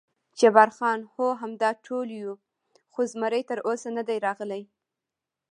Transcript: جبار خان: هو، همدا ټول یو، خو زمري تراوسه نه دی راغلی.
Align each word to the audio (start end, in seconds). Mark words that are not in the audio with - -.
جبار 0.39 0.69
خان: 0.77 0.99
هو، 1.13 1.27
همدا 1.41 1.69
ټول 1.85 2.07
یو، 2.21 2.33
خو 2.93 2.99
زمري 3.11 3.41
تراوسه 3.49 3.89
نه 3.97 4.03
دی 4.07 4.17
راغلی. 4.25 4.63